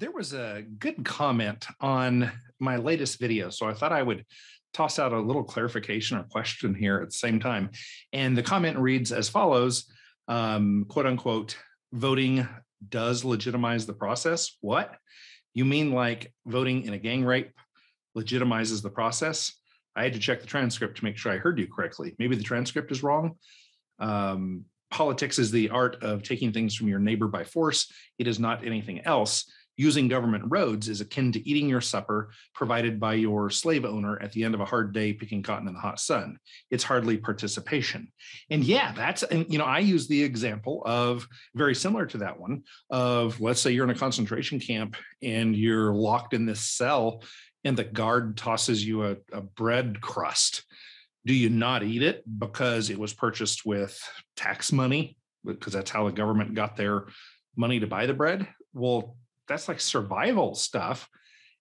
there 0.00 0.10
was 0.10 0.32
a 0.32 0.64
good 0.78 1.04
comment 1.04 1.66
on 1.78 2.32
my 2.58 2.76
latest 2.76 3.20
video. 3.20 3.50
So 3.50 3.68
I 3.68 3.74
thought 3.74 3.92
I 3.92 4.02
would 4.02 4.24
toss 4.72 4.98
out 4.98 5.12
a 5.12 5.20
little 5.20 5.44
clarification 5.44 6.16
or 6.16 6.22
question 6.24 6.74
here 6.74 7.00
at 7.00 7.08
the 7.08 7.14
same 7.14 7.38
time. 7.38 7.70
And 8.12 8.36
the 8.36 8.42
comment 8.42 8.78
reads 8.78 9.12
as 9.12 9.28
follows 9.28 9.92
um, 10.26 10.86
quote 10.88 11.06
unquote, 11.06 11.56
voting 11.92 12.48
does 12.88 13.24
legitimize 13.24 13.84
the 13.84 13.92
process. 13.92 14.56
What? 14.62 14.96
You 15.52 15.66
mean 15.66 15.92
like 15.92 16.32
voting 16.46 16.84
in 16.84 16.94
a 16.94 16.98
gang 16.98 17.24
rape 17.24 17.52
legitimizes 18.16 18.82
the 18.82 18.90
process? 18.90 19.52
I 19.94 20.04
had 20.04 20.14
to 20.14 20.18
check 20.18 20.40
the 20.40 20.46
transcript 20.46 20.96
to 20.98 21.04
make 21.04 21.18
sure 21.18 21.32
I 21.32 21.36
heard 21.36 21.58
you 21.58 21.66
correctly. 21.66 22.14
Maybe 22.18 22.36
the 22.36 22.42
transcript 22.44 22.90
is 22.90 23.02
wrong. 23.02 23.32
Um, 23.98 24.64
politics 24.90 25.38
is 25.38 25.50
the 25.50 25.70
art 25.70 26.02
of 26.02 26.22
taking 26.22 26.52
things 26.52 26.74
from 26.74 26.88
your 26.88 27.00
neighbor 27.00 27.26
by 27.26 27.44
force. 27.44 27.92
It 28.18 28.28
is 28.28 28.38
not 28.38 28.64
anything 28.64 29.00
else 29.00 29.44
using 29.76 30.08
government 30.08 30.44
roads 30.48 30.88
is 30.88 31.00
akin 31.00 31.32
to 31.32 31.48
eating 31.48 31.68
your 31.68 31.80
supper 31.80 32.30
provided 32.54 33.00
by 33.00 33.14
your 33.14 33.48
slave 33.48 33.84
owner 33.84 34.20
at 34.20 34.32
the 34.32 34.44
end 34.44 34.54
of 34.54 34.60
a 34.60 34.64
hard 34.64 34.92
day 34.92 35.12
picking 35.12 35.42
cotton 35.42 35.66
in 35.66 35.74
the 35.74 35.80
hot 35.80 35.98
sun. 35.98 36.38
It's 36.70 36.84
hardly 36.84 37.16
participation. 37.16 38.12
And 38.50 38.62
yeah, 38.62 38.92
that's, 38.92 39.22
and 39.22 39.46
you 39.50 39.58
know, 39.58 39.64
I 39.64 39.78
use 39.78 40.06
the 40.06 40.22
example 40.22 40.82
of 40.84 41.26
very 41.54 41.74
similar 41.74 42.06
to 42.06 42.18
that 42.18 42.38
one 42.38 42.64
of 42.90 43.40
let's 43.40 43.60
say 43.60 43.70
you're 43.70 43.84
in 43.84 43.90
a 43.90 43.94
concentration 43.94 44.60
camp 44.60 44.96
and 45.22 45.56
you're 45.56 45.94
locked 45.94 46.34
in 46.34 46.46
this 46.46 46.60
cell 46.60 47.22
and 47.64 47.76
the 47.76 47.84
guard 47.84 48.36
tosses 48.36 48.84
you 48.84 49.04
a, 49.04 49.16
a 49.32 49.40
bread 49.40 50.00
crust. 50.00 50.64
Do 51.26 51.34
you 51.34 51.50
not 51.50 51.82
eat 51.82 52.02
it 52.02 52.24
because 52.38 52.90
it 52.90 52.98
was 52.98 53.12
purchased 53.12 53.66
with 53.66 53.98
tax 54.36 54.72
money? 54.72 55.16
Because 55.44 55.72
that's 55.72 55.90
how 55.90 56.06
the 56.06 56.12
government 56.12 56.54
got 56.54 56.76
their 56.76 57.06
money 57.56 57.80
to 57.80 57.86
buy 57.86 58.06
the 58.06 58.14
bread. 58.14 58.46
Well, 58.72 59.16
that's 59.50 59.68
like 59.68 59.80
survival 59.80 60.54
stuff. 60.54 61.08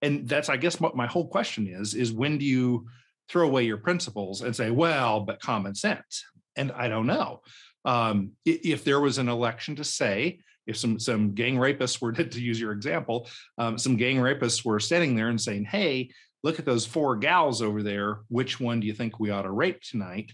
And 0.00 0.28
that's 0.28 0.48
i 0.48 0.56
guess 0.56 0.78
what 0.80 0.94
my 0.94 1.08
whole 1.08 1.26
question 1.26 1.66
is 1.66 1.94
is 1.94 2.12
when 2.12 2.38
do 2.38 2.44
you 2.44 2.86
throw 3.28 3.48
away 3.48 3.64
your 3.64 3.78
principles 3.78 4.42
and 4.42 4.54
say 4.54 4.70
well 4.70 5.20
but 5.20 5.40
common 5.40 5.74
sense 5.74 6.24
and 6.54 6.70
i 6.70 6.86
don't 6.86 7.06
know. 7.06 7.40
Um, 7.84 8.32
if 8.44 8.84
there 8.84 9.00
was 9.00 9.18
an 9.18 9.28
election 9.28 9.74
to 9.76 9.84
say 9.84 10.38
if 10.68 10.76
some 10.76 11.00
some 11.00 11.34
gang 11.34 11.56
rapists 11.56 12.00
were 12.00 12.12
to, 12.32 12.40
use 12.40 12.60
your 12.60 12.70
example 12.70 13.28
um, 13.58 13.76
some 13.76 13.96
gang 13.96 14.18
rapists 14.18 14.64
were 14.64 14.78
standing 14.78 15.16
there 15.16 15.30
and 15.30 15.40
saying 15.40 15.64
hey 15.64 16.10
look 16.42 16.58
at 16.58 16.64
those 16.64 16.86
four 16.86 17.16
gals 17.16 17.62
over 17.62 17.82
there. 17.82 18.20
Which 18.28 18.60
one 18.60 18.80
do 18.80 18.86
you 18.86 18.92
think 18.92 19.18
we 19.18 19.30
ought 19.30 19.42
to 19.42 19.50
rape 19.50 19.82
tonight? 19.82 20.32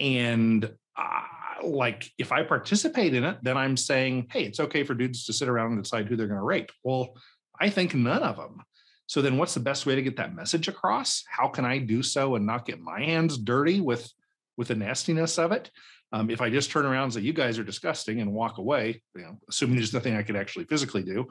And 0.00 0.64
uh, 0.96 1.22
like 1.64 2.10
if 2.18 2.32
I 2.32 2.42
participate 2.42 3.14
in 3.14 3.24
it, 3.24 3.38
then 3.42 3.56
I'm 3.56 3.76
saying, 3.76 4.28
hey, 4.30 4.44
it's 4.44 4.60
okay 4.60 4.84
for 4.84 4.94
dudes 4.94 5.24
to 5.26 5.32
sit 5.32 5.48
around 5.48 5.72
and 5.72 5.82
decide 5.82 6.06
who 6.06 6.16
they're 6.16 6.26
going 6.26 6.40
to 6.40 6.44
rape. 6.44 6.70
Well, 6.82 7.16
I 7.60 7.70
think 7.70 7.94
none 7.94 8.22
of 8.22 8.36
them. 8.36 8.62
So 9.06 9.20
then 9.20 9.36
what's 9.36 9.54
the 9.54 9.60
best 9.60 9.84
way 9.84 9.94
to 9.94 10.02
get 10.02 10.16
that 10.16 10.34
message 10.34 10.68
across? 10.68 11.22
How 11.28 11.48
can 11.48 11.64
I 11.64 11.78
do 11.78 12.02
so 12.02 12.34
and 12.34 12.46
not 12.46 12.66
get 12.66 12.80
my 12.80 13.02
hands 13.02 13.36
dirty 13.36 13.80
with 13.80 14.10
with 14.56 14.68
the 14.68 14.74
nastiness 14.74 15.38
of 15.38 15.52
it? 15.52 15.70
Um, 16.12 16.28
if 16.28 16.42
I 16.42 16.50
just 16.50 16.70
turn 16.70 16.84
around 16.84 17.04
and 17.04 17.14
say, 17.14 17.20
you 17.20 17.32
guys 17.32 17.58
are 17.58 17.64
disgusting 17.64 18.20
and 18.20 18.32
walk 18.32 18.58
away, 18.58 19.02
you 19.14 19.22
know, 19.22 19.38
assuming 19.48 19.76
there's 19.76 19.94
nothing 19.94 20.14
I 20.14 20.22
could 20.22 20.36
actually 20.36 20.66
physically 20.66 21.02
do, 21.02 21.28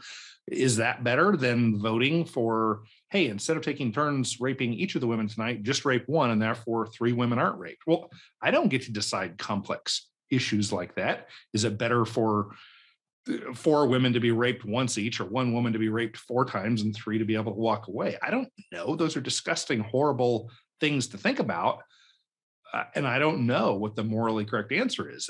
is 0.47 0.77
that 0.77 1.03
better 1.03 1.37
than 1.37 1.79
voting 1.79 2.25
for, 2.25 2.81
hey, 3.11 3.27
instead 3.27 3.57
of 3.57 3.63
taking 3.63 3.91
turns 3.91 4.41
raping 4.41 4.73
each 4.73 4.95
of 4.95 5.01
the 5.01 5.07
women 5.07 5.27
tonight, 5.27 5.61
just 5.61 5.85
rape 5.85 6.07
one 6.07 6.31
and 6.31 6.41
therefore 6.41 6.87
three 6.87 7.13
women 7.13 7.37
aren't 7.37 7.59
raped? 7.59 7.83
Well, 7.85 8.09
I 8.41 8.49
don't 8.49 8.69
get 8.69 8.83
to 8.83 8.91
decide 8.91 9.37
complex 9.37 10.07
issues 10.31 10.71
like 10.71 10.95
that? 10.95 11.27
Is 11.53 11.63
it 11.63 11.77
better 11.77 12.05
for 12.05 12.51
four 13.53 13.87
women 13.87 14.13
to 14.13 14.19
be 14.19 14.31
raped 14.31 14.65
once 14.65 14.97
each 14.97 15.19
or 15.19 15.25
one 15.25 15.53
woman 15.53 15.73
to 15.73 15.79
be 15.79 15.89
raped 15.89 16.17
four 16.17 16.45
times 16.45 16.81
and 16.81 16.95
three 16.95 17.19
to 17.19 17.25
be 17.25 17.35
able 17.35 17.51
to 17.53 17.59
walk 17.59 17.87
away? 17.87 18.17
I 18.21 18.31
don't 18.31 18.49
know. 18.71 18.95
Those 18.95 19.15
are 19.15 19.21
disgusting, 19.21 19.81
horrible 19.81 20.49
things 20.79 21.07
to 21.09 21.17
think 21.17 21.39
about. 21.39 21.83
Uh, 22.73 22.85
and 22.95 23.05
I 23.05 23.19
don't 23.19 23.45
know 23.45 23.75
what 23.75 23.95
the 23.95 24.03
morally 24.03 24.45
correct 24.45 24.71
answer 24.71 25.09
is. 25.09 25.29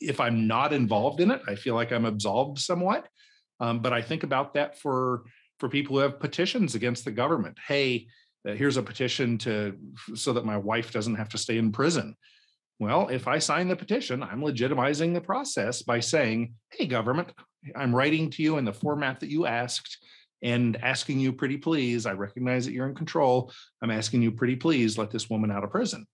If 0.00 0.20
I'm 0.20 0.46
not 0.46 0.72
involved 0.72 1.20
in 1.20 1.30
it, 1.30 1.42
I 1.46 1.54
feel 1.54 1.74
like 1.74 1.92
I'm 1.92 2.06
absolved 2.06 2.58
somewhat. 2.58 3.06
Um, 3.60 3.80
but 3.80 3.92
I 3.92 4.02
think 4.02 4.22
about 4.22 4.54
that 4.54 4.78
for 4.78 5.24
for 5.58 5.68
people 5.68 5.96
who 5.96 6.02
have 6.02 6.20
petitions 6.20 6.76
against 6.76 7.04
the 7.04 7.10
government. 7.10 7.58
Hey, 7.66 8.06
uh, 8.48 8.52
here's 8.52 8.76
a 8.76 8.82
petition 8.82 9.38
to 9.38 9.76
so 10.14 10.32
that 10.32 10.44
my 10.44 10.56
wife 10.56 10.92
doesn't 10.92 11.16
have 11.16 11.28
to 11.30 11.38
stay 11.38 11.58
in 11.58 11.72
prison. 11.72 12.14
Well, 12.78 13.08
if 13.08 13.26
I 13.26 13.38
sign 13.38 13.68
the 13.68 13.76
petition, 13.76 14.22
I'm 14.22 14.40
legitimizing 14.40 15.12
the 15.12 15.20
process 15.20 15.82
by 15.82 15.98
saying, 15.98 16.54
hey, 16.70 16.86
government, 16.86 17.32
I'm 17.74 17.94
writing 17.94 18.30
to 18.30 18.42
you 18.42 18.58
in 18.58 18.64
the 18.64 18.72
format 18.72 19.20
that 19.20 19.30
you 19.30 19.46
asked 19.46 19.98
and 20.42 20.76
asking 20.82 21.18
you 21.18 21.32
pretty 21.32 21.56
please. 21.56 22.06
I 22.06 22.12
recognize 22.12 22.64
that 22.66 22.72
you're 22.72 22.88
in 22.88 22.94
control. 22.94 23.52
I'm 23.82 23.90
asking 23.90 24.22
you 24.22 24.30
pretty 24.30 24.54
please, 24.54 24.96
let 24.96 25.10
this 25.10 25.28
woman 25.28 25.50
out 25.50 25.64
of 25.64 25.70
prison. 25.70 26.06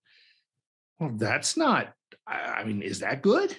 Well, 0.99 1.13
that's 1.15 1.57
not, 1.57 1.93
I 2.27 2.65
mean, 2.65 2.81
is 2.81 3.01
that 3.01 3.21
good? 3.21 3.55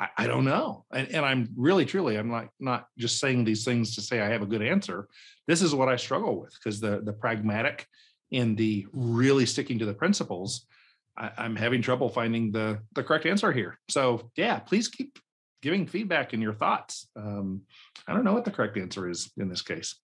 I, 0.00 0.08
I 0.16 0.26
don't 0.26 0.44
know. 0.44 0.86
And, 0.92 1.08
and, 1.08 1.26
I'm 1.26 1.48
really, 1.56 1.84
truly, 1.84 2.16
I'm 2.16 2.30
not, 2.30 2.48
not 2.58 2.86
just 2.96 3.18
saying 3.18 3.44
these 3.44 3.64
things 3.64 3.94
to 3.96 4.00
say 4.00 4.20
I 4.20 4.30
have 4.30 4.42
a 4.42 4.46
good 4.46 4.62
answer. 4.62 5.08
This 5.46 5.60
is 5.60 5.74
what 5.74 5.88
I 5.88 5.96
struggle 5.96 6.40
with 6.40 6.54
because 6.54 6.80
the, 6.80 7.00
the 7.04 7.12
pragmatic 7.12 7.86
and 8.32 8.56
the 8.56 8.86
really 8.92 9.44
sticking 9.44 9.78
to 9.80 9.86
the 9.86 9.94
principles 9.94 10.66
I, 11.18 11.44
am 11.44 11.56
having 11.56 11.82
trouble 11.82 12.08
finding 12.08 12.52
the 12.52 12.80
the 12.94 13.02
correct 13.02 13.26
answer 13.26 13.52
here. 13.52 13.78
So 13.90 14.30
yeah, 14.36 14.60
please 14.60 14.88
keep 14.88 15.18
giving 15.62 15.86
feedback 15.86 16.32
and 16.32 16.42
your 16.42 16.54
thoughts. 16.54 17.08
Um, 17.16 17.62
I 18.06 18.14
don't 18.14 18.24
know 18.24 18.32
what 18.32 18.44
the 18.44 18.50
correct 18.50 18.76
answer 18.76 19.08
is 19.08 19.30
in 19.36 19.48
this 19.48 19.62
case. 19.62 19.96